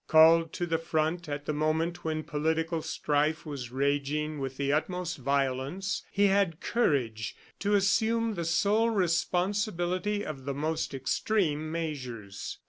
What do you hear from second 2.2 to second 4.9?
political strife was raging with the